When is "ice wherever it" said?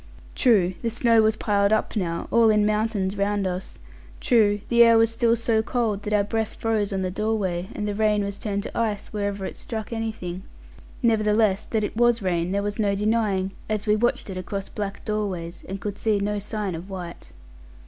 8.75-9.55